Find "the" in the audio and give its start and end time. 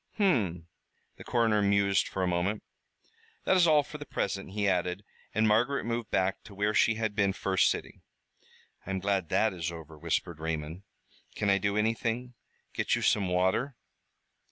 1.17-1.23, 3.99-4.05